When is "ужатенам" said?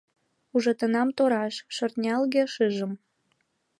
0.55-1.09